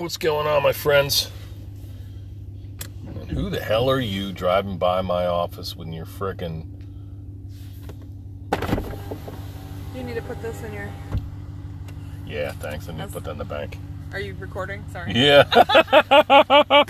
[0.00, 1.30] What's going on, my friends?
[3.06, 6.66] And who the hell are you driving by my office when you're frickin'.
[9.94, 10.88] You need to put this in your.
[12.26, 12.88] Yeah, thanks.
[12.88, 13.76] I need to put that in the bank.
[14.14, 14.82] Are you recording?
[14.90, 15.12] Sorry.
[15.12, 15.42] Yeah.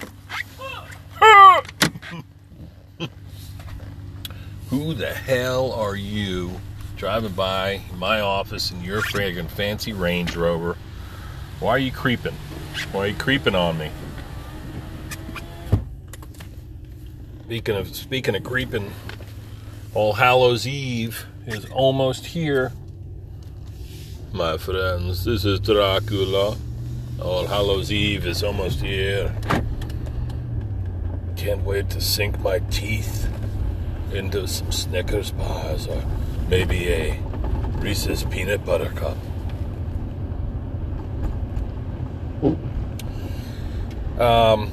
[4.70, 6.60] Who the hell are you
[6.96, 10.76] driving by my office in your friggin' fancy Range Rover?
[11.58, 12.36] Why are you creeping?
[12.92, 13.90] Why are you creeping on me?
[17.44, 18.92] Speaking of speaking of creeping,
[19.94, 22.72] All Hallows Eve is almost here.
[24.32, 26.56] My friends, this is Dracula.
[27.20, 29.34] All Hallows Eve is almost here.
[31.36, 33.28] Can't wait to sink my teeth
[34.12, 36.04] into some Snickers bars or
[36.48, 37.20] maybe a
[37.78, 39.16] Reese's peanut butter cup.
[44.20, 44.70] Um,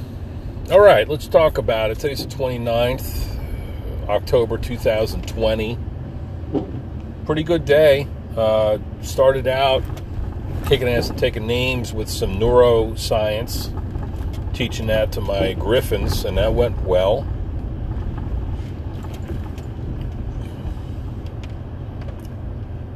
[0.70, 2.00] all right, let's talk about it.
[2.00, 5.80] Today's the 29th, October 2020.
[7.26, 8.08] Pretty good day.
[8.36, 9.84] Uh, started out
[10.66, 13.72] taking as taking names with some neuroscience,
[14.54, 17.26] teaching that to my griffins, and that went well.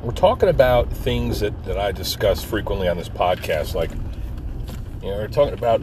[0.04, 3.92] We're talking about things that, that I discuss frequently on this podcast, like
[5.02, 5.82] you know, we're talking about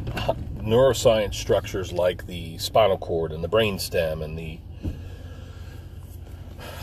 [0.69, 4.58] neuroscience structures like the spinal cord and the brain stem and the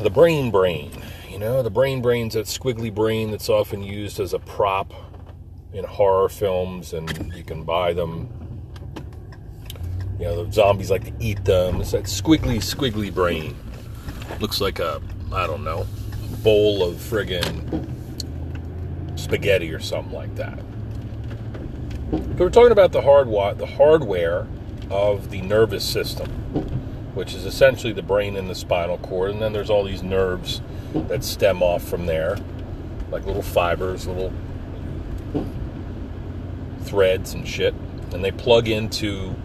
[0.01, 0.91] the brain brain.
[1.29, 4.93] You know, the brain brain's that squiggly brain that's often used as a prop
[5.73, 8.29] in horror films, and you can buy them.
[10.17, 11.81] You know, the zombies like to eat them.
[11.81, 13.55] It's that squiggly, squiggly brain.
[14.39, 15.01] Looks like a,
[15.33, 15.85] I don't know,
[16.41, 17.89] bowl of friggin'
[19.19, 20.57] spaghetti or something like that.
[22.15, 24.47] So we're talking about the hardwire, the hardware
[24.89, 26.29] of the nervous system,
[27.13, 30.61] which is essentially the brain and the spinal cord, and then there's all these nerves
[30.93, 32.37] that stem off from there,
[33.11, 34.31] like little fibers, little
[36.83, 37.73] threads and shit,
[38.13, 39.35] and they plug into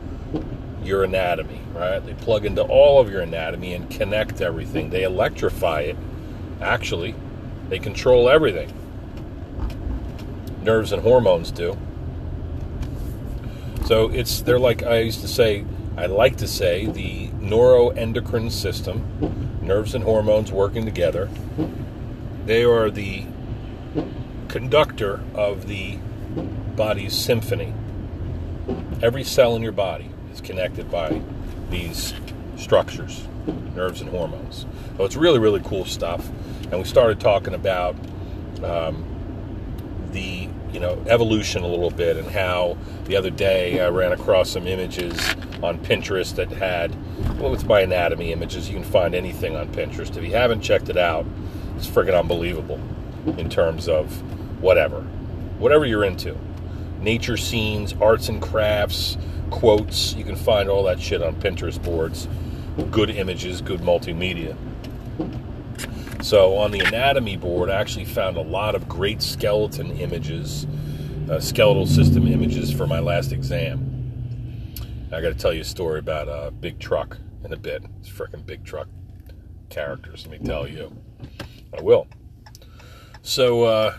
[0.85, 1.99] your anatomy, right?
[2.07, 4.91] They plug into all of your anatomy and connect everything.
[4.91, 5.97] They electrify it.
[6.61, 7.17] Actually,
[7.69, 8.73] they control everything.
[10.63, 11.77] Nerves and hormones do.
[13.91, 15.65] So it's they're like I used to say,
[15.97, 21.29] I like to say the neuroendocrine system, nerves and hormones working together.
[22.47, 23.25] They are the
[24.47, 25.97] conductor of the
[26.77, 27.75] body's symphony.
[29.03, 31.21] Every cell in your body is connected by
[31.71, 32.15] these
[32.57, 33.27] structures,
[33.75, 34.67] nerves and hormones.
[34.99, 36.29] So it's really, really cool stuff.
[36.71, 37.97] And we started talking about
[38.63, 39.05] um,
[40.13, 44.51] the you know evolution a little bit and how the other day I ran across
[44.51, 45.19] some images
[45.63, 46.95] on Pinterest that had
[47.41, 48.69] well it's my anatomy images.
[48.69, 50.17] You can find anything on Pinterest.
[50.17, 51.27] If you haven't checked it out
[51.77, 52.81] it's freaking unbelievable
[53.39, 54.23] in terms of
[54.63, 55.01] whatever.
[55.59, 56.37] Whatever you're into.
[57.01, 59.17] Nature scenes arts and crafts
[59.51, 60.15] quotes.
[60.15, 62.29] You can find all that shit on Pinterest boards.
[62.91, 64.57] Good images good multimedia
[66.23, 70.67] so on the anatomy board, I actually found a lot of great skeleton images,
[71.31, 73.87] uh, skeletal system images for my last exam.
[75.13, 77.85] I got to tell you a story about a big truck in a bit.
[77.99, 78.89] It's freaking big truck
[79.69, 80.27] characters.
[80.27, 80.97] Let me tell you.
[81.77, 82.07] I will.
[83.23, 83.95] So uh,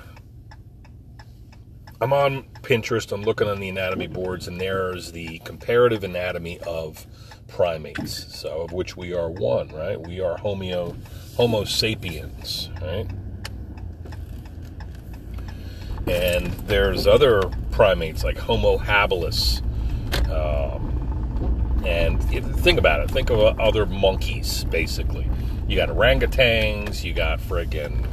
[1.99, 3.11] I'm on Pinterest.
[3.11, 7.05] I'm looking on the anatomy boards, and there's the comparative anatomy of
[7.51, 8.35] primates.
[8.35, 9.99] So of which we are one, right?
[9.99, 10.95] We are Homo
[11.37, 13.07] Homo sapiens, right?
[16.07, 19.61] And there's other primates like Homo habilis.
[20.29, 22.21] Um, and
[22.59, 23.11] think about it.
[23.11, 25.29] Think of other monkeys, basically.
[25.67, 28.07] You got orangutans, you got friggin'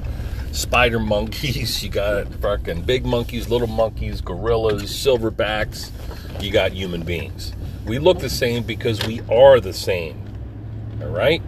[0.53, 5.91] spider monkeys, you got fucking big monkeys, little monkeys, gorillas, silverbacks,
[6.41, 7.53] you got human beings.
[7.89, 10.23] We look the same because we are the same.
[11.01, 11.43] All right?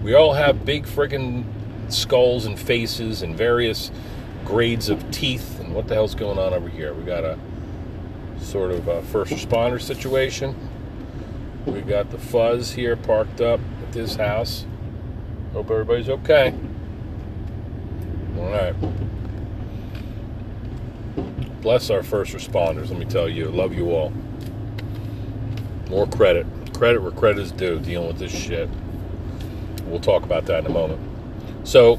[0.00, 1.44] We all have big friggin'
[1.88, 3.90] skulls and faces and various
[4.44, 5.58] grades of teeth.
[5.58, 6.94] And what the hell's going on over here?
[6.94, 7.36] We got a
[8.38, 10.54] sort of a first responder situation.
[11.66, 14.66] We got the fuzz here parked up at this house.
[15.52, 16.54] Hope everybody's okay.
[18.38, 18.74] All right.
[21.60, 23.48] Bless our first responders, let me tell you.
[23.48, 24.12] Love you all.
[25.92, 26.46] More credit.
[26.72, 28.66] Credit where credit is due dealing with this shit.
[29.84, 31.02] We'll talk about that in a moment.
[31.64, 31.98] So,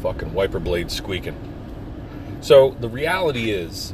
[0.00, 1.36] fucking wiper blade squeaking.
[2.40, 3.92] So the reality is,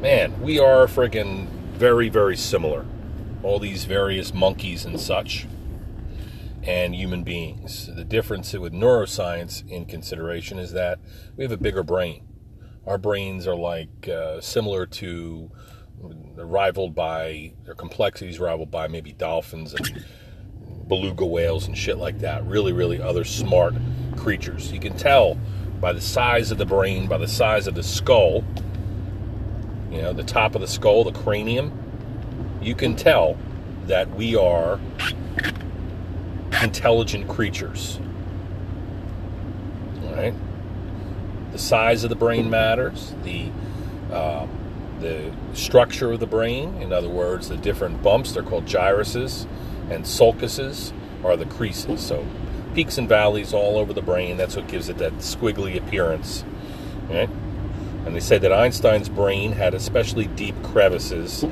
[0.00, 2.86] man, we are friggin' very, very similar.
[3.42, 5.46] All these various monkeys and such,
[6.62, 7.94] and human beings.
[7.94, 11.00] The difference with neuroscience in consideration is that
[11.36, 12.26] we have a bigger brain.
[12.86, 15.50] Our brains are like uh, similar to,
[16.36, 20.04] rivaled by, their complexities rivaled by maybe dolphins and
[20.88, 22.44] beluga whales and shit like that.
[22.46, 23.74] Really, really other smart
[24.16, 24.72] creatures.
[24.72, 25.38] You can tell
[25.80, 28.44] by the size of the brain, by the size of the skull,
[29.90, 31.72] you know, the top of the skull, the cranium,
[32.60, 33.38] you can tell
[33.86, 34.78] that we are
[36.62, 37.98] intelligent creatures.
[40.04, 40.34] All right?
[41.52, 43.14] The size of the brain matters.
[43.24, 43.50] The
[44.12, 44.59] um,
[45.00, 49.46] the structure of the brain, in other words, the different bumps, they're called gyruses,
[49.90, 50.92] and sulcuses
[51.24, 52.00] are the creases.
[52.00, 52.26] So
[52.74, 54.36] peaks and valleys all over the brain.
[54.36, 56.44] That's what gives it that squiggly appearance.
[57.08, 57.28] Right?
[58.06, 61.44] And they said that Einstein's brain had especially deep crevices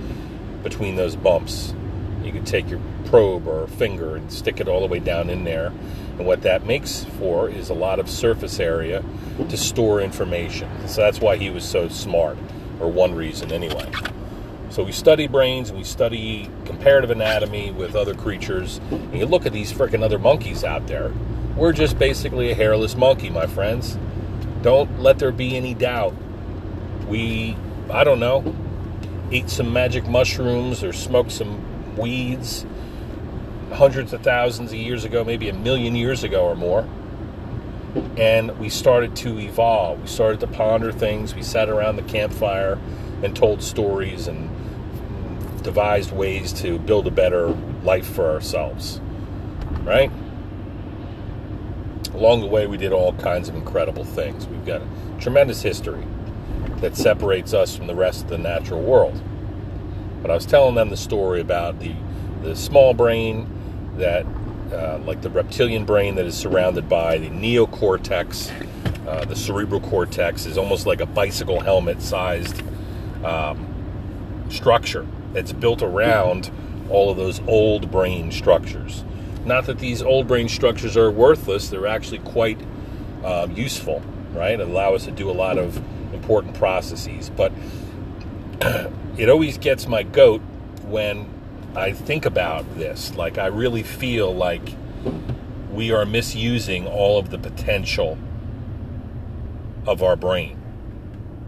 [0.62, 1.74] between those bumps.
[2.22, 5.44] You could take your probe or finger and stick it all the way down in
[5.44, 5.72] there.
[6.18, 9.04] And what that makes for is a lot of surface area
[9.48, 10.68] to store information.
[10.88, 12.36] So that's why he was so smart,
[12.80, 13.90] or one reason anyway.
[14.70, 18.80] So we study brains we study comparative anatomy with other creatures.
[18.90, 21.12] And you look at these freaking other monkeys out there.
[21.56, 23.98] We're just basically a hairless monkey, my friends.
[24.62, 26.14] Don't let there be any doubt.
[27.08, 27.56] We,
[27.90, 28.54] I don't know,
[29.30, 32.66] eat some magic mushrooms or smoke some weeds
[33.72, 36.88] hundreds of thousands of years ago, maybe a million years ago or more.
[38.16, 40.00] And we started to evolve.
[40.00, 41.34] We started to ponder things.
[41.34, 42.78] We sat around the campfire
[43.22, 44.48] and told stories and
[45.62, 47.48] devised ways to build a better
[47.82, 49.00] life for ourselves.
[49.82, 50.10] Right?
[52.14, 54.46] Along the way, we did all kinds of incredible things.
[54.46, 56.04] We've got a tremendous history
[56.80, 59.20] that separates us from the rest of the natural world.
[60.22, 61.94] But I was telling them the story about the,
[62.42, 63.48] the small brain
[63.96, 64.26] that,
[64.72, 68.50] uh, like the reptilian brain that is surrounded by the neocortex,
[69.06, 72.62] uh, the cerebral cortex, is almost like a bicycle helmet sized
[73.24, 73.66] um,
[74.50, 76.50] structure that's built around
[76.90, 79.04] all of those old brain structures.
[79.44, 82.60] Not that these old brain structures are worthless, they're actually quite
[83.24, 84.58] um, useful, right?
[84.60, 85.76] Allow us to do a lot of
[86.12, 87.30] important processes.
[87.30, 87.52] But
[89.16, 90.40] it always gets my goat
[90.84, 91.28] when
[91.78, 93.14] I think about this.
[93.14, 94.74] Like, I really feel like
[95.70, 98.18] we are misusing all of the potential
[99.86, 100.60] of our brain.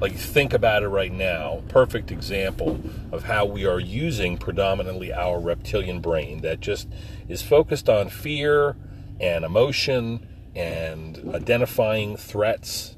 [0.00, 1.62] Like, think about it right now.
[1.68, 2.80] Perfect example
[3.10, 6.88] of how we are using predominantly our reptilian brain that just
[7.28, 8.76] is focused on fear
[9.18, 12.96] and emotion and identifying threats.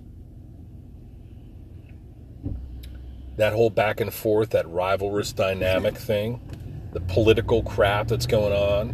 [3.36, 6.40] That whole back and forth, that rivalrous dynamic thing,
[6.92, 8.90] the political crap that's going on,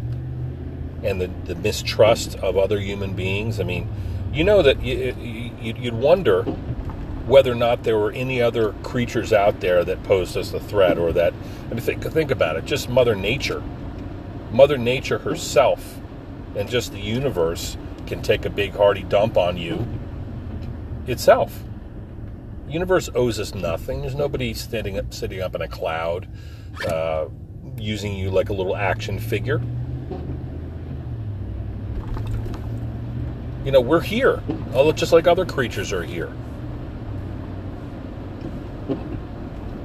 [1.03, 3.59] and the, the mistrust of other human beings.
[3.59, 3.89] I mean,
[4.33, 5.15] you know that you,
[5.61, 6.43] you, you'd wonder
[7.29, 10.97] whether or not there were any other creatures out there that posed us a threat
[10.97, 11.33] or that
[11.69, 12.65] I mean think think about it.
[12.65, 13.61] Just mother nature.
[14.51, 15.99] Mother nature herself
[16.55, 19.87] and just the universe can take a big hearty dump on you
[21.05, 21.63] itself.
[22.65, 24.01] The universe owes us nothing.
[24.01, 26.27] There's nobody standing up sitting up in a cloud.
[26.87, 27.25] Uh,
[27.77, 29.61] using you like a little action figure
[33.65, 34.41] you know we're here
[34.95, 36.31] just like other creatures are here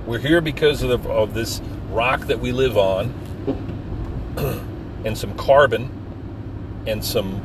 [0.06, 3.06] We're here because of, the, of this rock that we live on,
[5.06, 5.90] and some carbon,
[6.86, 7.40] and some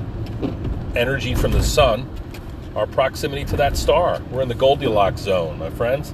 [0.98, 2.08] energy from the sun.
[2.76, 4.22] Our proximity to that star.
[4.30, 6.14] We're in the Goldilocks zone, my friends,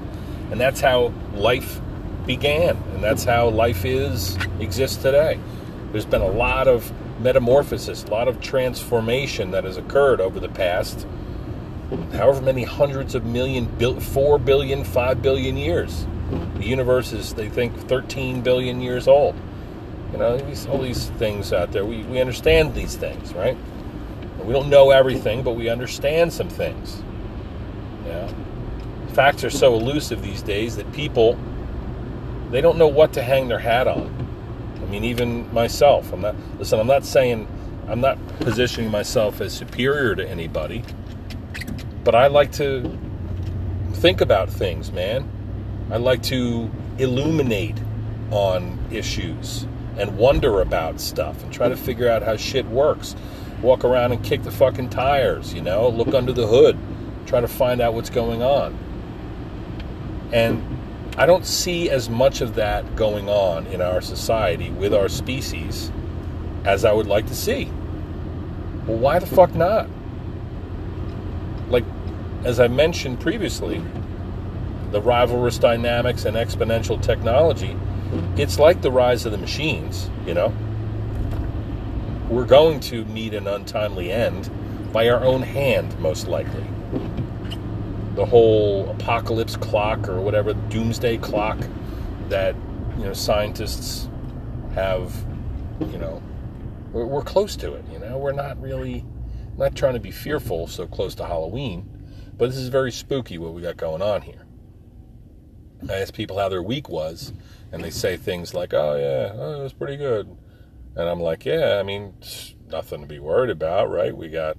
[0.52, 1.82] and that's how life
[2.26, 5.40] began, and that's how life is exists today.
[5.92, 10.50] There's been a lot of metamorphosis, a lot of transformation that has occurred over the
[10.50, 11.06] past
[12.14, 13.68] however many hundreds of million,
[14.00, 16.08] four billion, five billion years.
[16.56, 19.36] The universe is, they think, 13 billion years old.
[20.12, 21.86] You know, these, all these things out there.
[21.86, 23.58] We, we understand these things, right?
[24.44, 27.02] We don't know everything, but we understand some things.
[28.06, 28.32] Yeah.
[29.14, 31.38] Facts are so elusive these days that people,
[32.56, 34.80] they don't know what to hang their hat on.
[34.82, 36.14] I mean, even myself.
[36.14, 37.50] I'm not, listen, I'm not saying,
[37.90, 40.86] I'm not positioning myself as superior to anybody,
[42.06, 42.98] but I like to
[43.96, 45.30] think about things, man.
[45.92, 47.78] I like to illuminate
[48.32, 53.18] on issues and wonder about stuff and try to figure out how shit works.
[53.62, 56.78] Walk around and kick the fucking tires, you know, look under the hood,
[57.26, 58.78] try to find out what's going on.
[60.32, 60.75] And
[61.18, 65.92] I don't see as much of that going on in our society with our species
[66.66, 67.66] as I would like to see.
[68.86, 69.88] Well, why the fuck not?
[71.70, 71.86] Like,
[72.44, 73.82] as I mentioned previously,
[74.92, 77.78] the rivalrous dynamics and exponential technology,
[78.36, 80.54] it's like the rise of the machines, you know?
[82.30, 84.50] We're going to meet an untimely end
[84.92, 86.66] by our own hand, most likely.
[88.16, 91.58] The whole apocalypse clock or whatever, doomsday clock
[92.30, 92.56] that,
[92.98, 94.10] you know, scientists
[94.74, 95.14] have,
[95.80, 96.22] you know,
[96.92, 98.18] we're, we're close to it, you know?
[98.18, 99.06] We're not really,
[99.58, 101.90] not trying to be fearful so close to Halloween,
[102.38, 104.46] but this is very spooky what we got going on here.
[105.90, 107.34] I ask people how their week was,
[107.72, 110.36] and they say things like, "Oh yeah, oh, it was pretty good,"
[110.96, 112.16] and I'm like, "Yeah, I mean,
[112.70, 114.16] nothing to be worried about, right?
[114.16, 114.58] We got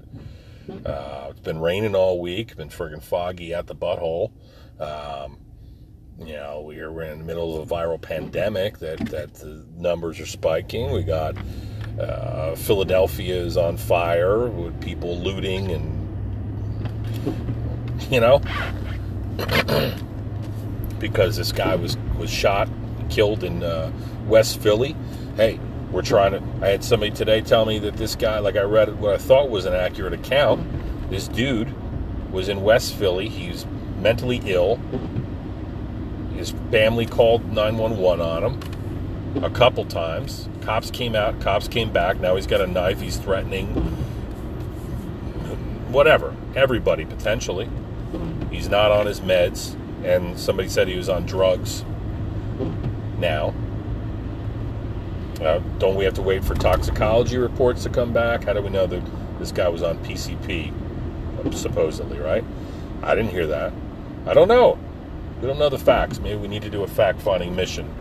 [0.84, 4.32] uh, it's been raining all week, been friggin' foggy at the butthole.
[4.80, 5.38] Um,
[6.18, 10.18] you know, we're, we're in the middle of a viral pandemic that that the numbers
[10.20, 10.92] are spiking.
[10.92, 11.36] We got
[12.00, 15.92] uh, Philadelphia is on fire with people looting and
[18.10, 18.40] you know."
[20.98, 22.68] because this guy was was shot,
[23.10, 23.92] killed in uh,
[24.26, 24.96] West Philly.
[25.36, 25.60] Hey,
[25.96, 26.42] we're trying to.
[26.60, 29.48] I had somebody today tell me that this guy, like I read what I thought
[29.48, 31.08] was an accurate account.
[31.08, 31.72] This dude
[32.30, 33.30] was in West Philly.
[33.30, 33.64] He's
[33.98, 34.78] mentally ill.
[36.34, 40.50] His family called 911 on him a couple times.
[40.60, 42.20] Cops came out, cops came back.
[42.20, 43.00] Now he's got a knife.
[43.00, 43.68] He's threatening
[45.88, 47.70] whatever, everybody potentially.
[48.50, 49.74] He's not on his meds
[50.04, 51.86] and somebody said he was on drugs
[53.18, 53.54] now.
[55.40, 58.44] Uh, don't we have to wait for toxicology reports to come back?
[58.44, 59.02] How do we know that
[59.38, 60.72] this guy was on PCP,
[61.54, 62.44] supposedly, right?
[63.02, 63.72] I didn't hear that.
[64.26, 64.78] I don't know.
[65.40, 66.18] We don't know the facts.
[66.18, 67.92] Maybe we need to do a fact finding mission.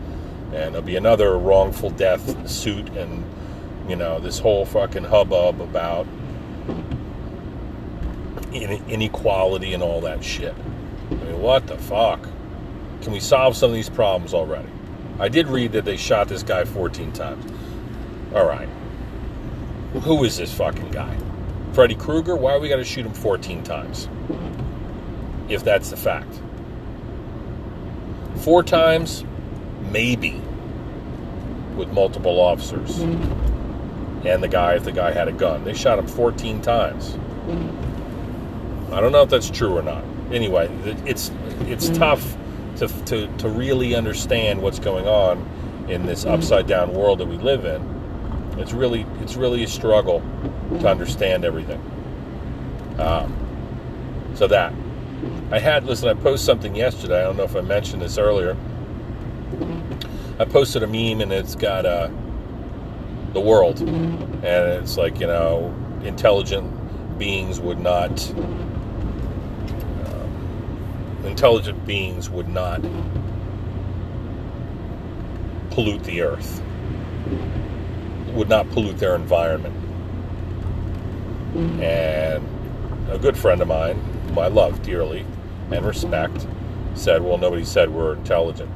[0.54, 3.26] And there'll be another wrongful death suit and,
[3.90, 6.08] you know, this whole fucking hubbub about
[8.54, 10.56] inequality and all that shit.
[11.12, 12.22] I mean, what the fuck?
[13.02, 14.70] Can we solve some of these problems already?
[15.20, 17.52] I did read that they shot this guy 14 times.
[18.34, 18.70] All right.
[20.04, 21.18] Who is this fucking guy?
[21.74, 22.36] Freddy Krueger?
[22.36, 24.10] Why we got to shoot him 14 times?
[25.48, 26.40] If that's the fact.
[28.38, 29.24] Four times?
[29.92, 30.42] Maybe.
[31.78, 33.00] With multiple officers.
[33.00, 35.64] And the guy, if the guy had a gun.
[35.64, 37.18] They shot him 14 times.
[38.92, 40.68] I don't know if that's true or not anyway,
[41.06, 41.32] it's
[41.68, 42.36] it's tough
[42.78, 47.38] to, to, to really understand what's going on in this upside down world that we
[47.38, 47.96] live in.
[48.58, 50.22] It's really it's really a struggle
[50.80, 51.82] to understand everything.
[52.98, 53.36] Um,
[54.36, 54.74] so that
[55.52, 56.10] I had listen.
[56.10, 57.20] I posted something yesterday.
[57.20, 58.56] I don't know if I mentioned this earlier.
[60.40, 62.10] I posted a meme and it's got uh,
[63.34, 68.34] the world, and it's like you know intelligent beings would not
[71.26, 72.82] intelligent beings would not
[75.72, 76.62] pollute the earth,
[78.34, 79.76] would not pollute their environment.
[81.82, 82.48] And
[83.10, 85.26] a good friend of mine, whom I love dearly
[85.72, 86.48] and respect,
[86.94, 88.72] said, Well, nobody said we're intelligent.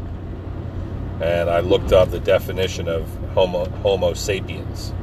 [1.22, 4.94] And I looked up the definition of Homo, homo sapiens.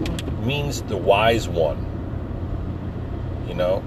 [0.00, 1.84] It means the wise one.
[3.48, 3.82] You know,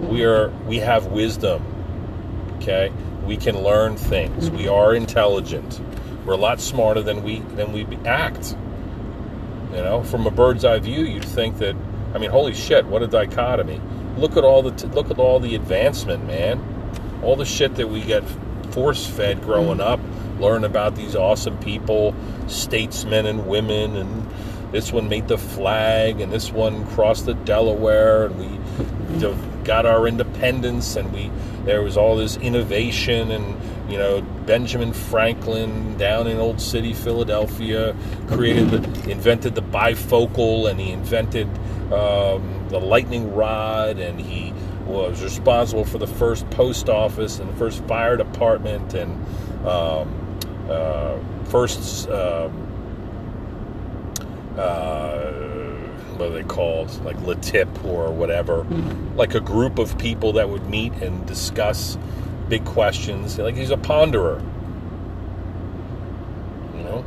[0.00, 1.64] we are we have wisdom
[2.64, 2.90] Okay,
[3.26, 4.50] we can learn things.
[4.50, 5.82] We are intelligent.
[6.24, 8.56] We're a lot smarter than we than we act.
[9.72, 11.76] You know, from a bird's eye view, you'd think that.
[12.14, 12.86] I mean, holy shit!
[12.86, 13.82] What a dichotomy.
[14.16, 17.20] Look at all the t- look at all the advancement, man.
[17.22, 18.24] All the shit that we get
[18.70, 20.00] force fed growing up.
[20.40, 22.14] Learn about these awesome people,
[22.46, 24.26] statesmen and women, and
[24.72, 29.28] this one made the flag, and this one crossed the Delaware, and we
[29.64, 31.30] got our independence, and we
[31.64, 37.94] there was all this innovation and you know Benjamin Franklin down in Old City, Philadelphia,
[38.28, 41.48] created the, invented the bifocal, and he invented
[41.92, 44.52] um, the lightning rod, and he
[44.86, 49.12] was responsible for the first post office and the first fire department and
[49.66, 52.08] um, uh, first.
[52.08, 52.60] Um,
[54.58, 55.63] uh,
[56.18, 57.04] what are they called?
[57.04, 58.64] Like LATIP or whatever.
[58.64, 59.16] Mm-hmm.
[59.16, 61.98] Like a group of people that would meet and discuss
[62.48, 63.38] big questions.
[63.38, 64.40] Like he's a ponderer.
[66.76, 67.04] You know?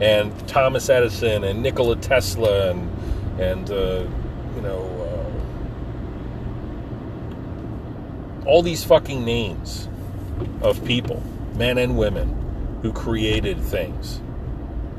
[0.00, 2.90] And Thomas Edison and Nikola Tesla and,
[3.40, 4.04] and uh,
[4.56, 5.32] you know,
[8.44, 9.88] uh, all these fucking names.
[10.62, 11.22] of people,
[11.56, 14.20] men and women, who created things,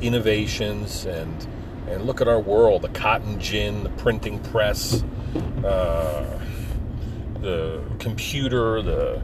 [0.02, 1.48] innovations, and
[1.88, 5.04] and look at our world: the cotton gin, the printing press,
[5.64, 6.40] uh,
[7.42, 9.22] the computer, the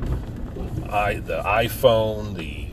[0.89, 2.67] i the iPhone, the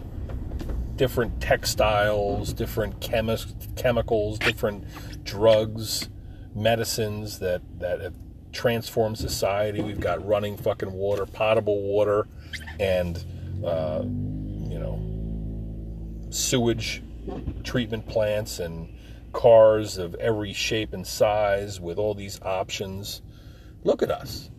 [0.97, 4.85] different textiles, different chemi- chemicals, different
[5.25, 6.09] drugs,
[6.55, 8.15] medicines that that have
[8.53, 9.81] transformed society.
[9.81, 12.27] We've got running fucking water, potable water,
[12.81, 13.17] and
[13.65, 15.01] uh, you know
[16.31, 17.03] sewage
[17.63, 18.89] treatment plants and
[19.39, 23.23] cars of every shape and size with all these options.
[23.85, 24.51] Look at us.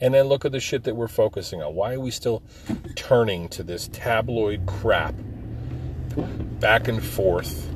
[0.00, 1.74] And then look at the shit that we're focusing on.
[1.74, 2.42] Why are we still
[2.94, 5.14] turning to this tabloid crap
[6.58, 7.68] back and forth,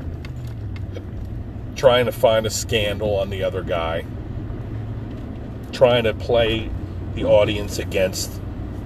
[1.76, 4.07] trying to find a scandal on the other guy,
[5.73, 6.71] trying to play
[7.14, 8.33] the audience against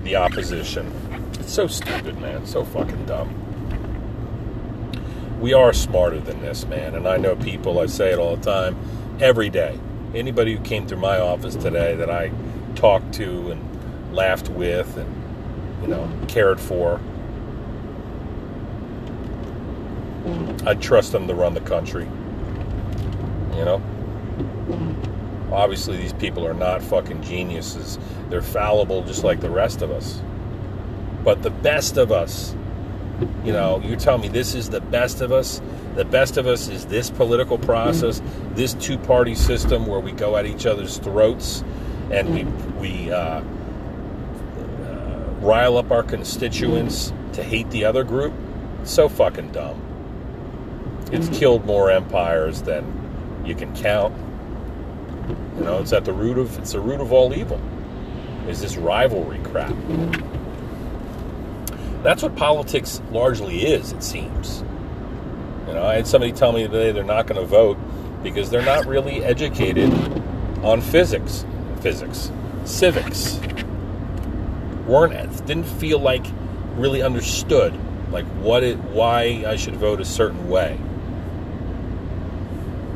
[0.03, 0.93] the opposition?
[1.35, 2.45] It's so stupid, man.
[2.45, 3.38] So fucking dumb.
[5.41, 6.95] We are smarter than this, man.
[6.95, 8.77] And I know people, I say it all the time,
[9.21, 9.79] every day.
[10.15, 12.33] Anybody who came through my office today that I
[12.75, 17.01] talked to and laughed with and, you know, cared for,
[20.67, 22.09] I'd trust them to run the country.
[23.55, 23.83] You know?
[25.53, 27.99] Obviously, these people are not fucking geniuses.
[28.29, 30.21] They're fallible just like the rest of us.
[31.25, 32.55] But the best of us,
[33.45, 35.61] you know, you're telling me this is the best of us?
[35.97, 38.23] The best of us is this political process,
[38.55, 41.65] this two party system where we go at each other's throats
[42.11, 42.45] and we,
[42.81, 43.43] we uh, uh,
[45.41, 48.33] rile up our constituents to hate the other group?
[48.85, 49.81] so fucking dumb.
[51.13, 54.15] It's killed more empires than you can count.
[55.57, 57.61] You know, it's at the root of it's the root of all evil.
[58.47, 59.75] Is this rivalry crap?
[62.03, 64.63] That's what politics largely is, it seems.
[65.67, 67.77] You know, I had somebody tell me today they're not going to vote
[68.23, 69.93] because they're not really educated
[70.63, 71.45] on physics,
[71.81, 72.31] physics,
[72.65, 73.39] civics.
[74.87, 76.25] weren't didn't feel like
[76.77, 77.75] really understood
[78.11, 80.79] like what it why I should vote a certain way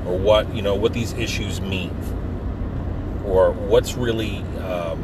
[0.07, 1.91] or what you know what these issues mean
[3.27, 5.03] or what's really um,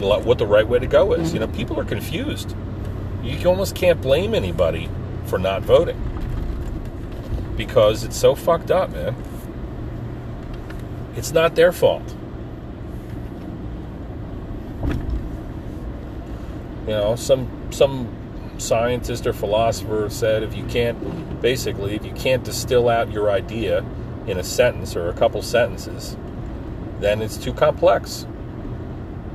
[0.00, 1.32] what the right way to go is.
[1.32, 2.56] You know, people are confused.
[3.22, 4.88] You almost can't blame anybody
[5.26, 6.00] for not voting
[7.56, 9.14] because it's so fucked up, man.
[11.14, 12.02] It's not their fault.
[16.86, 18.08] You know, some some
[18.58, 23.84] scientist or philosopher said if you can't basically if you can't distill out your idea
[24.26, 26.16] in a sentence or a couple sentences,
[26.98, 28.26] then it's too complex.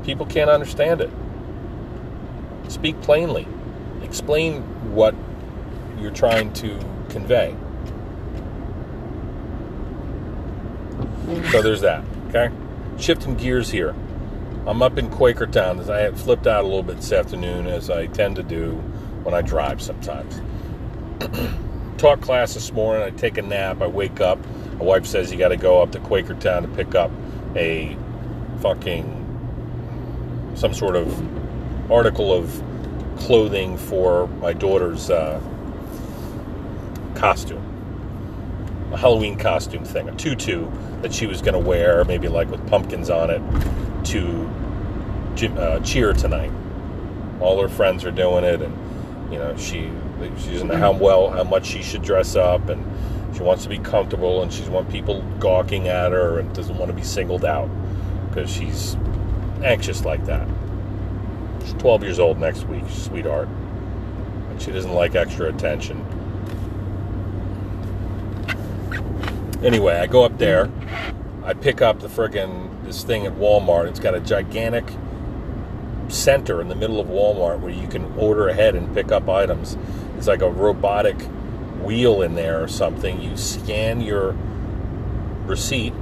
[0.03, 1.09] People can't understand it.
[2.67, 3.47] Speak plainly.
[4.07, 4.61] Explain
[4.93, 5.13] what
[5.99, 7.55] you're trying to convey.
[11.51, 12.03] So there's that.
[12.29, 12.49] Okay?
[12.97, 13.93] Shifting gears here.
[14.65, 15.89] I'm up in Quakertown.
[15.89, 18.75] I had flipped out a little bit this afternoon, as I tend to do
[19.23, 20.41] when I drive sometimes.
[21.97, 23.03] Taught class this morning.
[23.03, 23.81] I take a nap.
[23.81, 24.39] I wake up.
[24.77, 27.11] My wife says you got to go up to Quakertown to pick up
[27.55, 27.97] a
[28.61, 29.13] fucking
[30.55, 32.61] some sort of article of
[33.19, 35.41] clothing for my daughter's uh,
[37.15, 37.63] costume,
[38.93, 40.69] a Halloween costume thing, a tutu
[41.01, 43.41] that she was going to wear, maybe like with pumpkins on it,
[44.05, 44.49] to
[45.57, 46.51] uh, cheer tonight.
[47.39, 49.91] All her friends are doing it, and you know she
[50.39, 52.83] she doesn't know how well how much she should dress up, and
[53.35, 56.77] she wants to be comfortable, and she doesn't want people gawking at her, and doesn't
[56.77, 57.69] want to be singled out
[58.29, 58.95] because she's
[59.63, 60.47] anxious like that.
[61.67, 63.49] She's 12 years old next week, sweetheart,
[64.49, 66.05] and she doesn't like extra attention.
[69.61, 70.71] Anyway, I go up there.
[71.43, 73.89] I pick up the friggin' this thing at Walmart.
[73.89, 74.85] It's got a gigantic
[76.07, 79.77] center in the middle of Walmart where you can order ahead and pick up items.
[80.17, 81.19] It's like a robotic
[81.81, 83.21] wheel in there or something.
[83.21, 84.37] You scan your
[85.45, 85.93] receipt,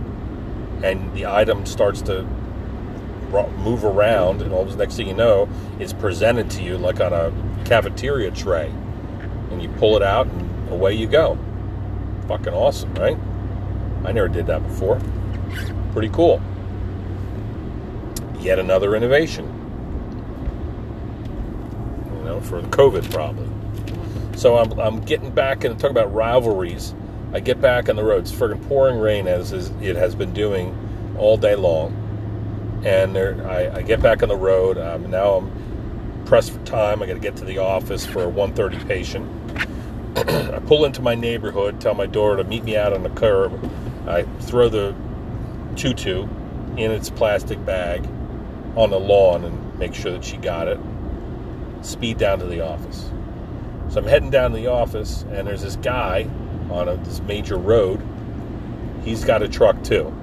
[0.83, 2.27] and the item starts to
[3.57, 5.47] move around, and all the next thing you know,
[5.79, 7.31] it's presented to you like on a
[7.65, 8.71] cafeteria tray,
[9.51, 11.37] and you pull it out, and away you go.
[12.27, 13.17] Fucking awesome, right?
[14.03, 14.99] I never did that before.
[15.93, 16.41] Pretty cool.
[18.39, 19.45] Yet another innovation.
[22.17, 23.51] You know, for the COVID problem.
[24.35, 26.93] So I'm, I'm getting back and talk about rivalries.
[27.33, 28.23] I get back on the road.
[28.23, 30.75] It's friggin' pouring rain as it has been doing
[31.17, 32.04] all day long.
[32.85, 34.77] And there, I, I get back on the road.
[34.77, 37.01] Um, now I'm pressed for time.
[37.01, 39.27] I got to get to the office for a 1:30 patient.
[40.17, 43.71] I pull into my neighborhood, tell my daughter to meet me out on the curb.
[44.07, 44.95] I throw the
[45.75, 46.27] tutu
[46.77, 48.07] in its plastic bag
[48.75, 50.79] on the lawn and make sure that she got it.
[51.81, 53.09] Speed down to the office.
[53.89, 56.29] So I'm heading down to the office, and there's this guy
[56.69, 58.01] on a, this major road.
[59.03, 60.13] He's got a truck too.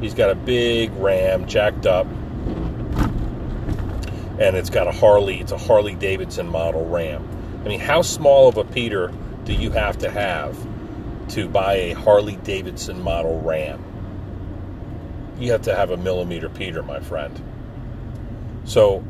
[0.00, 2.06] He's got a big Ram jacked up,
[4.38, 5.40] and it's got a Harley.
[5.40, 7.26] It's a Harley Davidson model Ram.
[7.64, 9.12] I mean, how small of a Peter
[9.44, 10.56] do you have to have
[11.30, 13.82] to buy a Harley Davidson model Ram?
[15.38, 17.40] You have to have a millimeter Peter, my friend.
[18.64, 19.04] So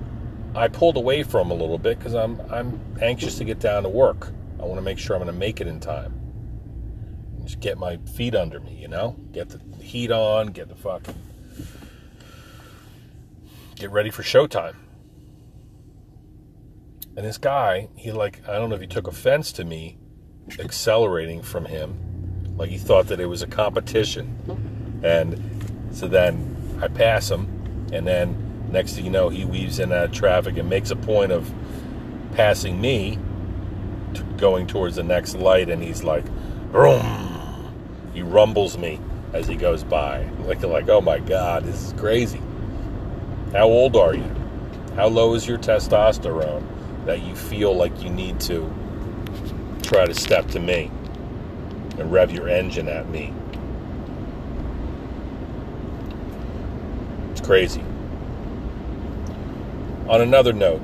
[0.55, 3.88] I pulled away from a little bit because I'm I'm anxious to get down to
[3.88, 4.33] work.
[4.59, 6.18] I want to make sure I'm going to make it in time.
[7.49, 9.17] Just get my feet under me, you know?
[9.33, 11.15] Get the heat on, get the fucking
[13.75, 14.75] get ready for showtime.
[17.17, 19.97] And this guy, he like I don't know if he took offense to me
[20.59, 22.55] accelerating from him.
[22.59, 25.01] Like he thought that it was a competition.
[25.03, 29.91] And so then I pass him and then next thing you know he weaves in
[29.91, 31.51] out of traffic and makes a point of
[32.35, 33.19] passing me
[34.37, 36.27] going towards the next light and he's like
[36.73, 37.28] Vroom.
[38.19, 38.99] He rumbles me
[39.33, 40.29] as he goes by.
[40.41, 42.41] Like like oh my god this is crazy.
[43.53, 44.35] How old are you?
[44.97, 46.67] How low is your testosterone
[47.07, 48.69] that you feel like you need to
[49.83, 50.91] try to step to me
[51.97, 53.33] and rev your engine at me?
[57.31, 57.85] It's crazy.
[60.09, 60.81] On another note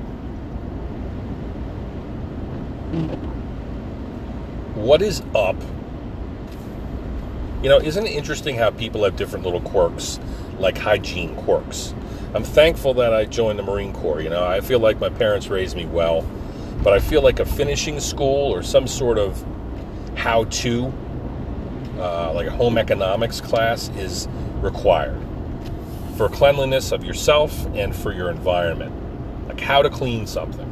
[4.75, 5.57] what is up?
[7.61, 10.19] You know, isn't it interesting how people have different little quirks,
[10.59, 11.93] like hygiene quirks?
[12.33, 14.21] I'm thankful that I joined the Marine Corps.
[14.21, 16.27] You know, I feel like my parents raised me well,
[16.83, 19.43] but I feel like a finishing school or some sort of
[20.15, 20.93] how to,
[21.97, 24.27] uh, like a home economics class, is
[24.61, 25.25] required
[26.17, 28.93] for cleanliness of yourself and for your environment.
[29.47, 30.67] Like how to clean something.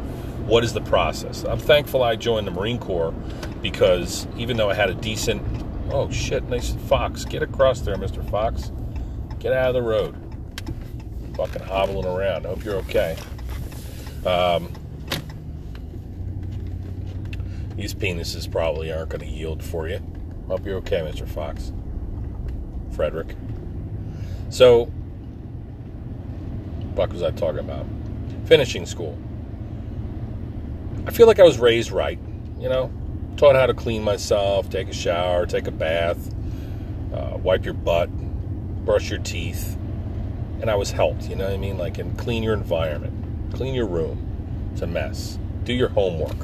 [0.48, 1.44] What is the process?
[1.44, 3.14] I'm thankful I joined the Marine Corps
[3.62, 5.42] because even though I had a decent,
[5.94, 8.28] oh shit, nice fox, get across there, Mr.
[8.30, 8.72] Fox,
[9.40, 10.16] get out of the road,
[11.36, 12.46] fucking hobbling around.
[12.46, 13.16] Hope you're okay.
[14.26, 14.74] Um,
[17.76, 20.02] these penises probably aren't going to yield for you.
[20.48, 21.28] Hope you're okay, Mr.
[21.28, 21.72] Fox.
[22.92, 23.36] Frederick.
[24.50, 24.86] So,
[26.96, 27.86] what was I talking about?
[28.46, 29.18] Finishing school.
[31.06, 32.20] I feel like I was raised right,
[32.60, 32.92] you know,
[33.38, 36.34] taught how to clean myself, take a shower, take a bath,
[37.14, 38.10] uh, wipe your butt,
[38.86, 39.78] brush your teeth,
[40.62, 41.30] and I was helped.
[41.30, 41.78] You know what I mean?
[41.78, 44.30] Like, and clean your environment, clean your room.
[44.74, 45.38] It's a mess.
[45.64, 46.38] Do your homework.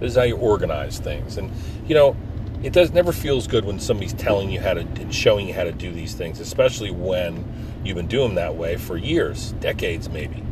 [0.00, 1.36] This is how you organize things.
[1.38, 1.50] And
[1.86, 2.16] you know,
[2.62, 5.64] it does never feels good when somebody's telling you how to and showing you how
[5.64, 7.44] to do these things, especially when
[7.84, 10.42] you've been doing them that way for years, decades maybe.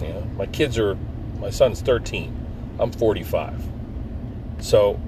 [0.00, 0.96] You know, my kids are
[1.40, 2.76] my son's 13.
[2.78, 3.77] I'm 45.
[4.60, 5.00] So,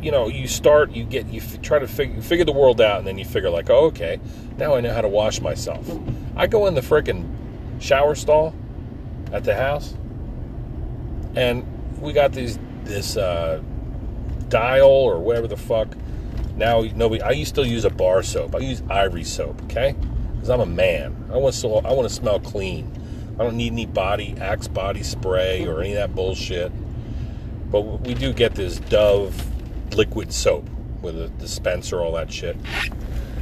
[0.00, 2.98] you know, you start, you get, you f- try to figure, figure the world out,
[2.98, 4.20] and then you figure, like, oh, okay,
[4.58, 5.90] now I know how to wash myself.
[6.36, 7.28] I go in the freaking
[7.80, 8.54] shower stall
[9.32, 9.94] at the house,
[11.34, 11.64] and
[12.00, 13.62] we got these, this, uh,
[14.48, 15.96] dial or whatever the fuck.
[16.56, 18.54] Now, nobody, I used to use a bar soap.
[18.54, 19.96] I use ivory soap, okay?
[20.34, 21.28] Because I'm a man.
[21.32, 22.90] I want to, I want to smell clean.
[23.34, 26.70] I don't need any body Axe body spray or any of that bullshit.
[27.74, 29.34] But we do get this Dove
[29.96, 30.70] liquid soap
[31.02, 32.56] with a dispenser, all that shit.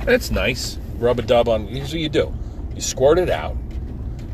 [0.00, 0.78] And it's nice.
[0.94, 1.66] Rub a dub on.
[1.66, 2.32] Here's what you do:
[2.74, 3.58] you squirt it out.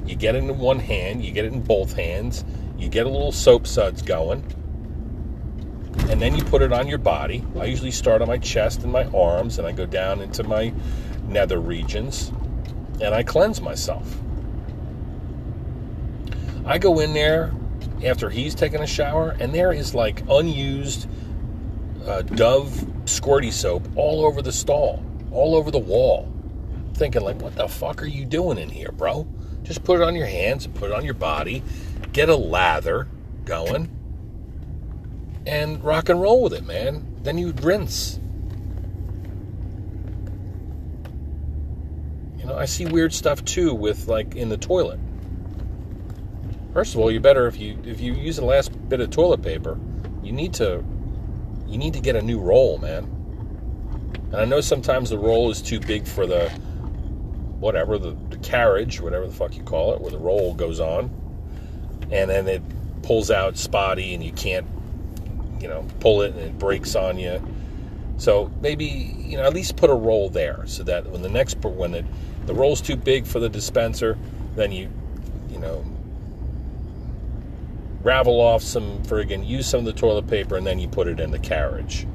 [0.07, 1.25] You get it in one hand.
[1.25, 2.45] You get it in both hands.
[2.79, 4.45] You get a little soap suds going,
[6.09, 7.45] and then you put it on your body.
[7.59, 10.73] I usually start on my chest and my arms, and I go down into my
[11.27, 12.29] nether regions,
[13.01, 14.17] and I cleanse myself.
[16.65, 17.53] I go in there
[18.05, 21.09] after he's taken a shower, and there is like unused
[22.07, 22.71] uh, Dove
[23.05, 26.33] squirty soap all over the stall, all over the wall.
[26.75, 29.27] I'm thinking, like, what the fuck are you doing in here, bro?
[29.63, 31.63] Just put it on your hands and put it on your body.
[32.13, 33.09] Get a lather
[33.45, 33.91] going
[35.47, 37.17] and rock and roll with it, man.
[37.23, 38.21] Then you rinse.
[42.39, 45.01] You know, I see weird stuff too with like in the toilet.
[46.79, 49.43] First of all, you better if you if you use the last bit of toilet
[49.43, 49.77] paper,
[50.23, 50.85] you need to
[51.67, 53.03] you need to get a new roll, man.
[54.31, 56.49] And I know sometimes the roll is too big for the
[57.59, 61.11] whatever the, the carriage, whatever the fuck you call it, where the roll goes on.
[62.13, 62.63] and then it
[63.03, 64.69] pulls out spotty and you can't,
[65.61, 67.43] you know, pull it and it breaks on you.
[68.19, 71.59] So maybe you know at least put a roll there so that when the next
[71.59, 72.05] when it,
[72.47, 74.17] the roll's too big for the dispenser,
[74.55, 74.89] then you
[75.51, 75.85] you know
[78.03, 81.21] ravel off some friggin' use some of the toilet paper and then you put it
[81.21, 82.07] in the carriage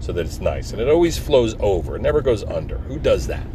[0.00, 1.96] so that it's nice and it always flows over.
[1.96, 2.78] It never goes under.
[2.78, 3.46] Who does that?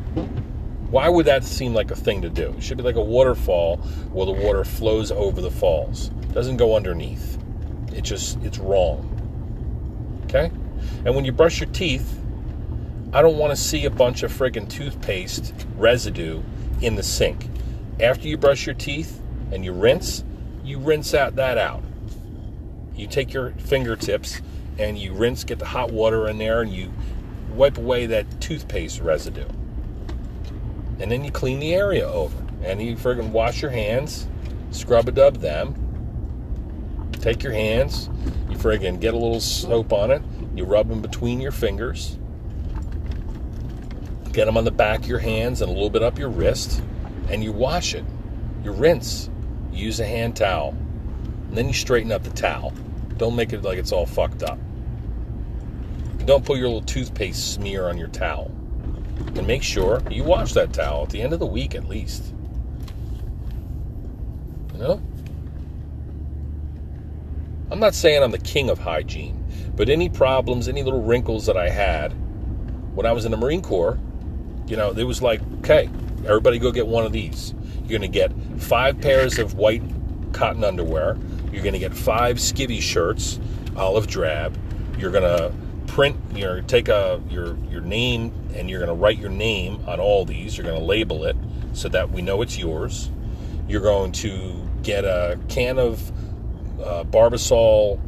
[0.90, 2.54] Why would that seem like a thing to do?
[2.58, 3.78] It should be like a waterfall
[4.14, 6.08] where the water flows over the falls.
[6.22, 7.38] It doesn't go underneath.
[7.94, 9.14] It just it's wrong.
[10.26, 10.52] Okay?
[11.06, 12.18] And when you brush your teeth,
[13.12, 16.42] I don't want to see a bunch of friggin' toothpaste residue
[16.82, 17.48] in the sink.
[18.00, 20.24] After you brush your teeth and you rinse,
[20.68, 21.82] you rinse out that out.
[22.96, 24.42] You take your fingertips
[24.78, 26.92] and you rinse, get the hot water in there, and you
[27.54, 29.48] wipe away that toothpaste residue.
[31.00, 32.36] And then you clean the area over.
[32.64, 34.28] And you friggin' wash your hands,
[34.72, 35.76] scrub a dub them.
[37.14, 38.10] Take your hands,
[38.50, 40.22] you friggin' get a little soap on it,
[40.56, 42.18] you rub them between your fingers.
[44.34, 46.82] Get them on the back of your hands and a little bit up your wrist,
[47.30, 48.04] and you wash it.
[48.64, 49.30] You rinse.
[49.78, 50.70] Use a hand towel.
[50.70, 52.74] And then you straighten up the towel.
[53.18, 54.60] Don't make it like it's all fucked up.
[56.26, 58.52] Don't put your little toothpaste smear on your towel.
[59.36, 62.34] And make sure you wash that towel at the end of the week at least.
[64.74, 65.02] You know?
[67.70, 71.58] I'm not saying I'm the king of hygiene, but any problems, any little wrinkles that
[71.58, 72.14] I had
[72.96, 74.00] when I was in the Marine Corps,
[74.68, 75.90] you know, it was like, okay,
[76.26, 77.54] everybody go get one of these.
[77.88, 79.82] You're going to get five pairs of white
[80.34, 81.18] cotton underwear.
[81.54, 83.40] You're going to get five skivvy shirts,
[83.78, 84.58] olive drab.
[84.98, 85.54] You're going to
[85.88, 90.02] print your take a your your name and you're going to write your name on
[90.02, 90.58] all these.
[90.58, 91.38] You're going to label it
[91.72, 93.10] so that we know it's yours.
[93.70, 96.12] You're going to get a can of
[96.82, 98.00] uh, Barbasol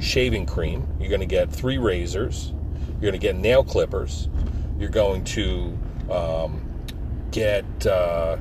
[0.00, 0.88] shaving cream.
[0.98, 2.52] You're going to get three razors.
[3.00, 4.28] You're going to get nail clippers.
[4.76, 5.78] You're going to
[6.10, 6.68] um,
[7.30, 8.38] get uh,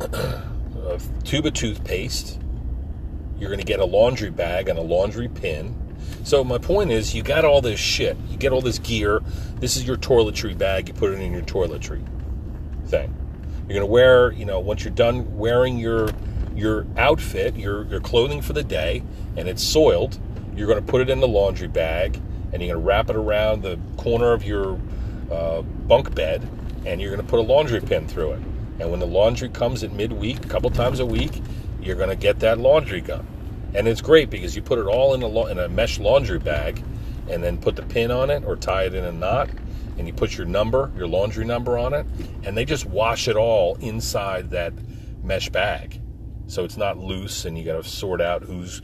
[0.00, 2.40] a tube of toothpaste.
[3.38, 5.80] You're going to get a laundry bag and a laundry pin.
[6.24, 8.16] So my point is, you got all this shit.
[8.28, 9.20] You get all this gear.
[9.56, 10.88] This is your toiletry bag.
[10.88, 12.02] You put it in your toiletry
[12.86, 13.14] thing.
[13.60, 16.08] You're going to wear, you know, once you're done wearing your
[16.54, 19.02] your outfit, your your clothing for the day,
[19.36, 20.18] and it's soiled,
[20.54, 22.20] you're going to put it in the laundry bag,
[22.52, 24.78] and you're going to wrap it around the corner of your
[25.32, 26.48] uh, bunk bed,
[26.86, 28.42] and you're going to put a laundry pin through it.
[28.78, 31.42] And when the laundry comes at midweek, a couple times a week,
[31.80, 33.26] you're going to get that laundry gun.
[33.74, 36.82] And it's great because you put it all in a, in a mesh laundry bag
[37.28, 39.50] and then put the pin on it or tie it in a knot
[39.98, 42.06] and you put your number, your laundry number on it,
[42.42, 44.72] and they just wash it all inside that
[45.22, 46.00] mesh bag.
[46.46, 48.82] So it's not loose and you got to sort out who's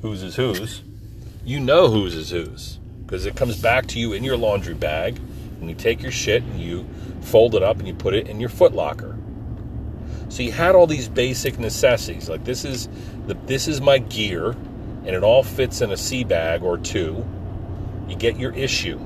[0.00, 0.82] whose is whose.
[1.44, 5.18] You know whose is whose because it comes back to you in your laundry bag
[5.60, 6.88] and you take your shit and you
[7.22, 9.16] fold it up and you put it in your foot locker.
[10.28, 12.28] So you had all these basic necessities.
[12.28, 12.88] Like this is
[13.26, 14.50] the this is my gear
[15.04, 17.24] and it all fits in a sea bag or two.
[18.08, 18.98] You get your issue.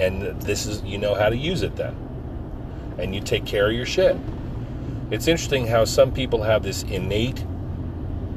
[0.00, 1.96] And this is you know how to use it then.
[2.98, 4.16] And you take care of your shit.
[5.10, 7.44] It's interesting how some people have this innate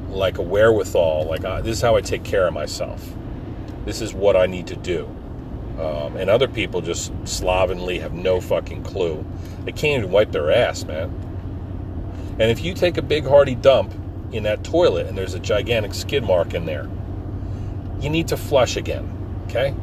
[0.08, 3.12] like a wherewithal like uh, this is how I take care of myself.
[3.84, 5.14] This is what I need to do.
[5.78, 9.24] Um, and other people just slovenly have no fucking clue.
[9.64, 11.12] They can't even wipe their ass, man.
[12.38, 13.92] And if you take a big hearty dump
[14.32, 16.88] in that toilet and there's a gigantic skid mark in there,
[18.00, 19.08] you need to flush again,
[19.48, 19.74] okay?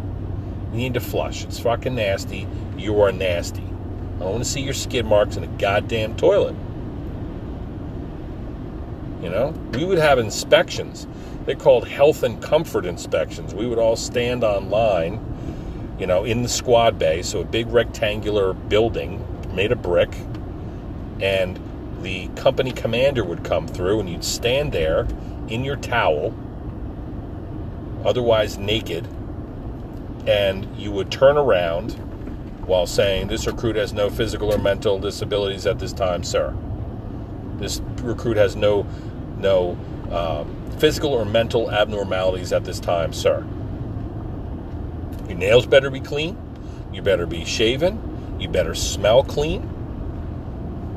[0.72, 1.44] You need to flush.
[1.44, 2.48] It's fucking nasty.
[2.78, 3.64] You are nasty.
[3.64, 6.56] I don't want to see your skid marks in a goddamn toilet.
[9.22, 11.08] You know, we would have inspections.
[11.46, 13.54] They're called health and comfort inspections.
[13.54, 15.20] We would all stand online,
[16.02, 20.12] you know, in the squad bay, so a big rectangular building made of brick,
[21.22, 21.60] and
[22.02, 25.08] the company commander would come through, and you'd stand there
[25.48, 26.34] in your towel,
[28.04, 29.08] otherwise naked,
[30.26, 31.92] and you would turn around
[32.66, 36.56] while saying, This recruit has no physical or mental disabilities at this time, sir.
[37.58, 38.88] This recruit has no
[39.38, 39.78] no
[40.10, 43.46] um, physical or mental abnormalities at this time, sir.
[45.42, 46.38] Nails better be clean.
[46.94, 48.38] You better be shaven.
[48.40, 49.64] You better smell clean.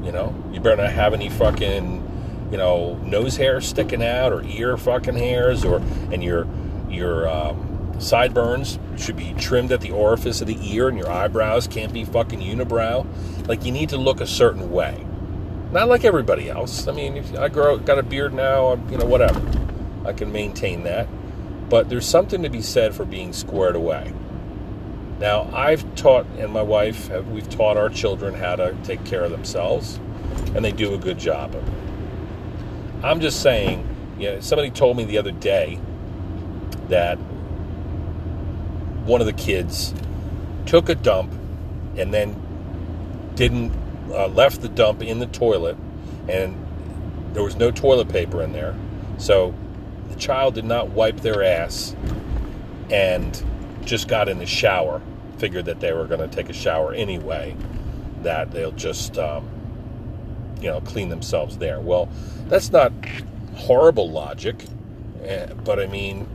[0.05, 4.43] You know, you better not have any fucking, you know, nose hair sticking out or
[4.43, 5.79] ear fucking hairs or
[6.13, 6.47] and your
[6.91, 11.67] your um, sideburns should be trimmed at the orifice of the ear and your eyebrows
[11.67, 13.07] can't be fucking unibrow.
[13.49, 15.07] Like you need to look a certain way.
[15.73, 16.87] Not like everybody else.
[16.87, 19.41] I mean, if I grow, got a beard now, I'm, you know, whatever.
[20.05, 21.09] I can maintain that.
[21.71, 24.13] But there's something to be said for being squared away.
[25.21, 29.31] Now, I've taught, and my wife, we've taught our children how to take care of
[29.31, 30.01] themselves,
[30.55, 31.75] and they do a good job of it.
[33.05, 33.87] I'm just saying,
[34.19, 35.79] you know, somebody told me the other day
[36.89, 37.17] that
[39.05, 39.95] one of the kids
[40.67, 41.33] took a dump
[41.97, 42.41] and then
[43.35, 43.73] didn't
[44.11, 45.77] uh, left the dump in the toilet,
[46.29, 46.57] and
[47.35, 48.75] there was no toilet paper in there,
[49.19, 49.55] so
[50.09, 51.95] the child did not wipe their ass
[52.91, 53.45] and
[53.85, 55.01] just got in the shower.
[55.39, 57.57] Figured that they were going to take a shower anyway.
[58.23, 59.49] That they'll just, um,
[60.61, 61.81] you know, clean themselves there.
[61.81, 62.09] Well,
[62.49, 62.93] that's not
[63.55, 64.65] horrible logic,
[65.23, 66.27] eh, but I mean,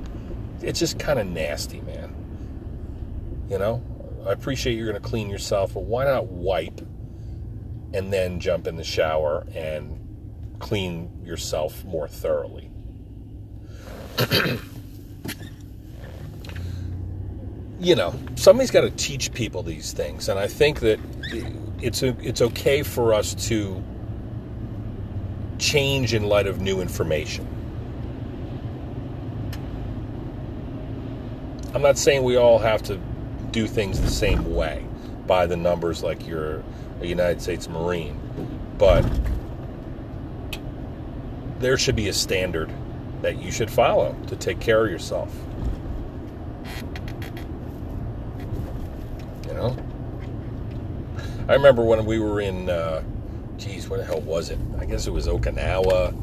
[0.62, 2.14] it's just kind of nasty, man.
[3.50, 3.84] You know,
[4.28, 6.82] I appreciate you're going to clean yourself, but why not wipe
[7.94, 10.00] and then jump in the shower and
[10.60, 12.70] clean yourself more thoroughly?
[17.80, 21.00] you know, somebody's got to teach people these things, and I think that
[21.82, 23.82] it's it's okay for us to
[25.58, 27.48] change in light of new information.
[31.74, 33.00] I'm not saying we all have to
[33.52, 34.86] do things the same way
[35.28, 36.64] by the numbers like you're
[37.02, 38.20] a United States Marine,
[38.78, 39.06] but
[41.60, 42.70] there should be a standard
[43.22, 45.34] that you should follow to take care of yourself.
[49.50, 49.78] You know?
[51.50, 53.04] I remember when we were in, uh,
[53.58, 54.58] geez, where the hell was it?
[54.80, 56.14] I guess it was Okinawa,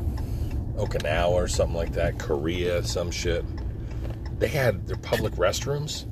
[0.77, 3.45] Okinawa or something like that, Korea, some shit.
[4.39, 6.07] They had their public restrooms.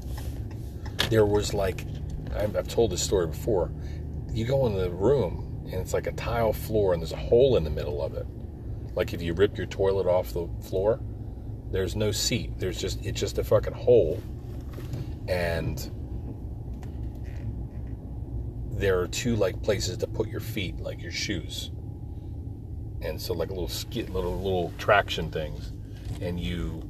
[1.08, 1.86] There was like,
[2.36, 3.70] I've told this story before.
[4.32, 7.56] You go in the room and it's like a tile floor and there's a hole
[7.56, 8.26] in the middle of it
[8.94, 11.00] like if you rip your toilet off the floor,
[11.70, 12.58] there's no seat.
[12.58, 14.22] There's just it's just a fucking hole.
[15.28, 15.90] And
[18.76, 21.70] there are two like places to put your feet, like your shoes.
[23.02, 25.72] And so like little skid little little traction things.
[26.20, 26.88] And you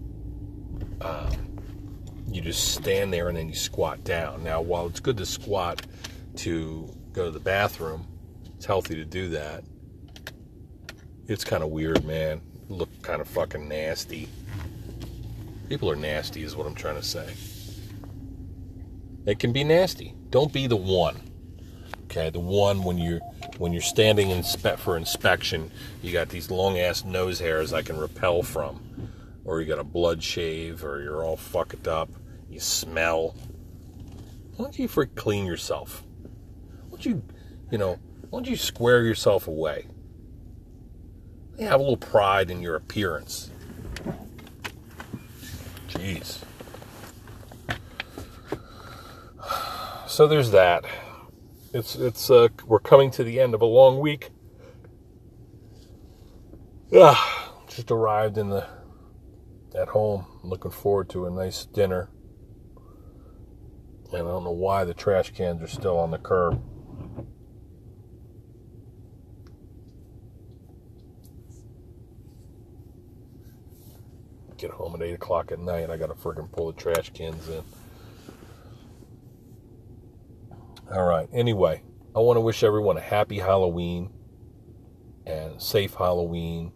[1.00, 1.58] um,
[2.30, 4.44] you just stand there and then you squat down.
[4.44, 5.82] Now while it's good to squat
[6.36, 8.06] to go to the bathroom,
[8.56, 9.64] it's healthy to do that
[11.26, 12.40] it's kind of weird, man.
[12.68, 14.28] Look kind of fucking nasty.
[15.68, 17.34] People are nasty, is what I'm trying to say.
[19.26, 20.14] It can be nasty.
[20.30, 21.16] Don't be the one.
[22.16, 23.18] Okay, the one when you're
[23.58, 27.82] when you're standing in spe- for inspection, you got these long ass nose hairs I
[27.82, 29.10] can repel from,
[29.44, 32.08] or you got a blood shave, or you're all fucked up.
[32.48, 33.34] You smell.
[34.54, 36.04] Why don't you freak clean yourself?
[36.84, 37.22] Why don't you,
[37.72, 37.98] you know,
[38.30, 39.88] why don't you square yourself away?
[41.58, 43.50] You have a little pride in your appearance.
[45.88, 46.38] Jeez.
[50.06, 50.84] So there's that.
[51.74, 54.30] It's it's uh, we're coming to the end of a long week.
[56.88, 57.16] Yeah,
[57.68, 58.68] just arrived in the
[59.74, 60.24] at home.
[60.44, 62.10] Looking forward to a nice dinner.
[64.12, 66.62] And I don't know why the trash cans are still on the curb.
[74.56, 75.90] get home at 8 o'clock at night.
[75.90, 77.62] I got to friggin' pull the trash cans in.
[80.92, 81.28] All right.
[81.32, 81.82] Anyway,
[82.14, 84.10] I want to wish everyone a happy Halloween
[85.26, 86.72] and safe Halloween.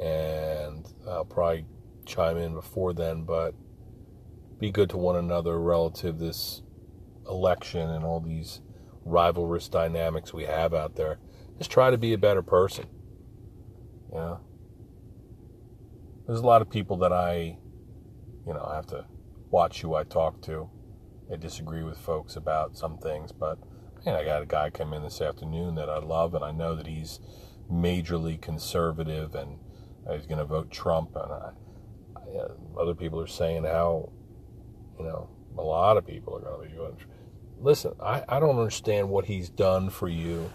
[0.00, 1.66] And I'll probably
[2.06, 3.54] chime in before then, but
[4.58, 6.62] be good to one another relative this
[7.28, 8.60] election and all these
[9.06, 11.18] rivalrous dynamics we have out there.
[11.58, 12.86] Just try to be a better person.
[14.12, 14.36] Yeah
[16.30, 17.58] there's a lot of people that I,
[18.46, 19.04] you know, I have to
[19.50, 20.70] watch who I talk to.
[21.32, 23.58] I disagree with folks about some things, but
[24.04, 26.74] man, I got a guy come in this afternoon that I love, and I know
[26.74, 27.20] that he's
[27.70, 29.58] majorly conservative and
[30.10, 31.14] he's going to vote Trump.
[31.14, 31.50] And I,
[32.16, 34.10] I, uh, other people are saying how,
[34.98, 37.06] you know, a lot of people are going to be voting.
[37.60, 40.50] Listen, I, I don't understand what he's done for you.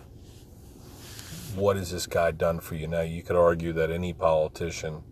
[1.56, 2.88] What has this guy done for you?
[2.88, 5.04] Now, you could argue that any politician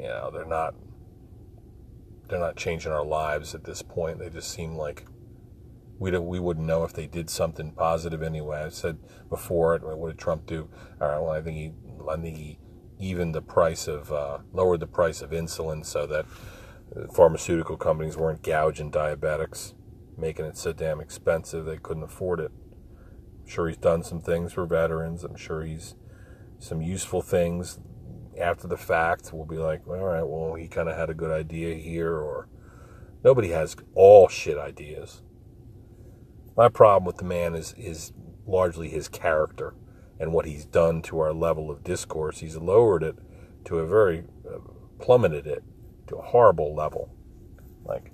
[0.00, 0.74] you know, they're not
[2.30, 4.18] they're not changing our lives at this point.
[4.18, 5.06] They just seem like
[5.98, 8.62] we we wouldn't know if they did something positive anyway.
[8.64, 10.70] I said before, what did Trump do?
[11.00, 11.72] All right, well, I think he
[12.08, 12.58] I think he
[12.98, 16.26] evened the price of uh, lowered the price of insulin so that
[17.14, 19.74] pharmaceutical companies weren't gouging diabetics,
[20.16, 22.50] making it so damn expensive they couldn't afford it.
[23.42, 25.24] I'm sure he's done some things for veterans.
[25.24, 25.94] I'm sure he's
[26.58, 27.78] some useful things
[28.40, 29.30] after the fact.
[29.32, 32.48] We'll be like, all right, well, he kind of had a good idea here, or
[33.22, 35.22] nobody has all shit ideas.
[36.56, 38.12] My problem with the man is is
[38.46, 39.74] largely his character
[40.18, 42.40] and what he's done to our level of discourse.
[42.40, 43.16] He's lowered it
[43.64, 44.58] to a very uh,
[44.98, 45.62] plummeted it
[46.08, 47.14] to a horrible level.
[47.84, 48.12] Like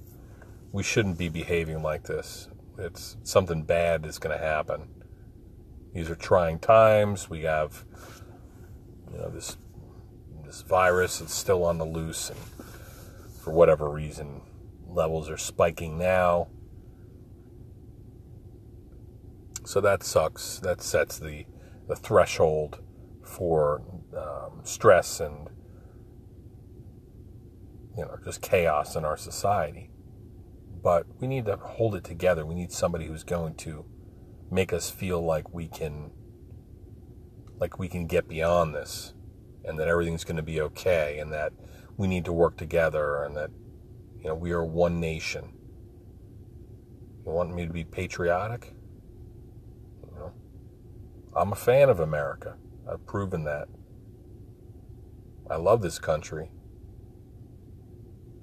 [0.73, 2.49] we shouldn't be behaving like this.
[2.79, 4.89] It's something bad is going to happen.
[5.95, 7.31] These are trying times.
[7.31, 7.85] We have
[9.11, 9.57] you know this
[10.47, 12.39] this virus is still on the loose and
[13.43, 14.43] for whatever reason
[14.89, 16.49] levels are spiking now.
[19.65, 20.59] So that sucks.
[20.61, 21.47] That sets the
[21.89, 22.81] the threshold
[23.25, 23.83] for
[24.17, 25.49] um, stress and
[27.97, 29.91] you know just chaos in our society.
[30.83, 32.47] But we need to hold it together.
[32.47, 33.85] We need somebody who's going to
[34.51, 36.13] make us feel like we can
[37.59, 39.15] like we can get beyond this
[39.67, 41.53] and that everything's going to be okay and that
[41.97, 43.51] we need to work together and that
[44.19, 45.53] you know we are one nation.
[47.25, 48.75] You want me to be patriotic?
[50.05, 50.33] you know
[51.35, 52.57] I'm a fan of America.
[52.91, 53.69] I've proven that.
[55.51, 56.51] I love this country.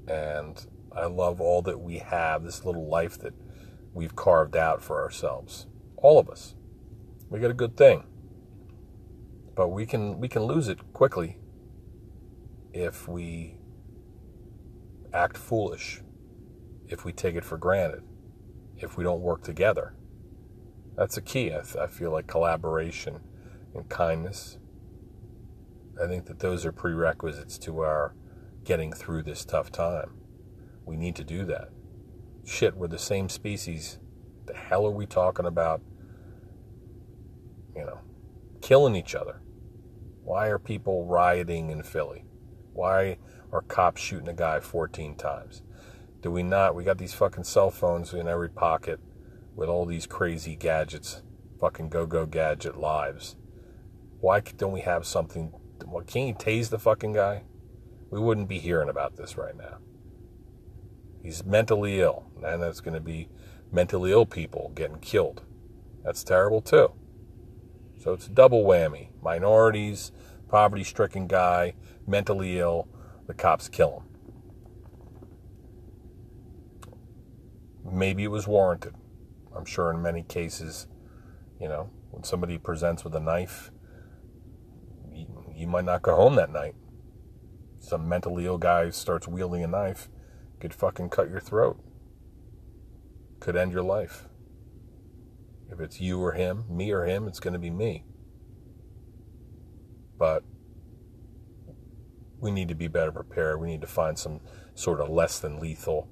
[0.07, 0.65] And
[0.95, 3.33] I love all that we have, this little life that
[3.93, 5.67] we've carved out for ourselves.
[5.97, 6.55] All of us.
[7.29, 8.03] We got a good thing.
[9.55, 11.37] But we can we can lose it quickly
[12.73, 13.57] if we
[15.13, 16.01] act foolish,
[16.87, 18.03] if we take it for granted,
[18.77, 19.93] if we don't work together.
[20.95, 21.51] That's a key.
[21.51, 23.19] I, I feel like collaboration
[23.75, 24.57] and kindness.
[26.03, 28.15] I think that those are prerequisites to our
[28.63, 30.15] getting through this tough time.
[30.85, 31.69] We need to do that.
[32.45, 33.99] Shit, we're the same species.
[34.47, 35.81] The hell are we talking about?
[37.75, 37.99] You know,
[38.61, 39.42] killing each other.
[40.23, 42.25] Why are people rioting in Philly?
[42.71, 43.17] Why
[43.51, 45.61] are cops shooting a guy 14 times?
[46.21, 46.75] Do we not?
[46.75, 48.99] We got these fucking cell phones in every pocket
[49.55, 51.21] with all these crazy gadgets,
[51.59, 53.35] fucking go go gadget lives.
[54.21, 55.53] Why don't we have something?
[55.85, 57.43] Well, can't you tase the fucking guy?
[58.09, 59.79] We wouldn't be hearing about this right now.
[61.21, 63.27] He's mentally ill, and that's going to be
[63.71, 65.41] mentally ill people getting killed.
[66.03, 66.93] That's terrible too.
[68.03, 69.07] So it's double whammy.
[69.21, 70.11] Minorities,
[70.49, 71.75] poverty stricken guy,
[72.05, 72.89] mentally ill,
[73.27, 74.03] the cops kill him.
[77.97, 78.95] Maybe it was warranted.
[79.55, 80.87] I'm sure in many cases,
[81.61, 83.71] you know, when somebody presents with a knife,
[85.13, 86.75] you, you might not go home that night.
[87.79, 90.09] Some mentally ill guy starts wielding a knife,
[90.59, 91.81] could fucking cut your throat,
[93.39, 94.27] could end your life.
[95.73, 98.05] If it's you or him, me or him, it's going to be me.
[100.19, 100.43] But
[102.39, 103.59] we need to be better prepared.
[103.59, 104.41] We need to find some
[104.75, 106.07] sort of less than lethal,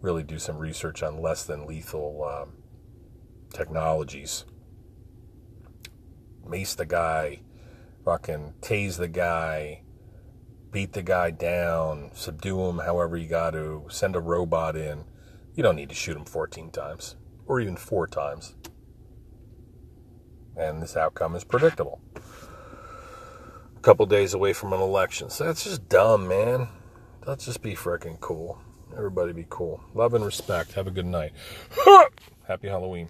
[0.00, 2.54] really do some research on less than lethal um,
[3.52, 4.44] technologies.
[6.44, 7.42] Mace the guy,
[8.04, 9.82] fucking tase the guy,
[10.72, 15.04] beat the guy down, subdue him however you got to, send a robot in.
[15.54, 17.14] You don't need to shoot him 14 times
[17.46, 18.56] or even four times.
[20.58, 22.00] And this outcome is predictable.
[23.76, 25.30] A couple days away from an election.
[25.30, 26.68] So that's just dumb, man.
[27.24, 28.58] Let's just be freaking cool.
[28.96, 29.80] Everybody be cool.
[29.94, 30.72] Love and respect.
[30.72, 31.32] Have a good night.
[32.48, 33.06] Happy Halloween.